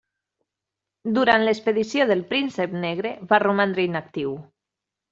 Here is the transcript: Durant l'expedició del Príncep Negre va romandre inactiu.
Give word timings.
Durant 1.17 1.45
l'expedició 1.49 2.09
del 2.13 2.25
Príncep 2.33 2.75
Negre 2.89 3.15
va 3.35 3.43
romandre 3.49 3.89
inactiu. 3.93 4.37